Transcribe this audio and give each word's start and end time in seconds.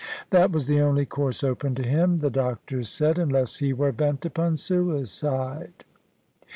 That 0.31 0.51
was 0.51 0.65
the 0.65 0.81
only 0.81 1.05
course 1.05 1.43
open 1.43 1.75
to 1.75 1.83
him, 1.83 2.17
the 2.17 2.31
doctor 2.31 2.81
said, 2.81 3.19
unless 3.19 3.57
he 3.57 3.71
were 3.71 3.91
bent 3.91 4.25
upon 4.25 4.57
suicide. 4.57 5.83